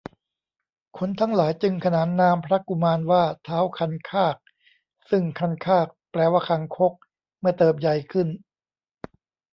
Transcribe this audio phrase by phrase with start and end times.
[0.97, 4.35] คนทั้งหลายจึงขนานนามพระกุมารว่า ท้าวคันคาก
[5.09, 6.93] ซึ่งคันคาก แปลว่าคางคก
[7.39, 8.27] เมื่อเติบใหญ่ขึ้น